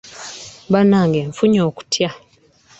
Bannange 0.71 1.19
nfunye 1.29 1.59
okutya 1.69 2.09